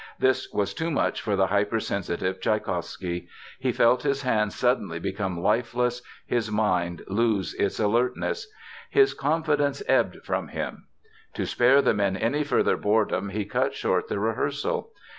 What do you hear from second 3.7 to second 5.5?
felt his hands suddenly become